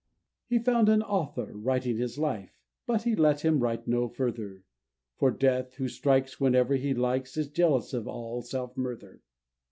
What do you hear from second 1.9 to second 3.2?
his life, But he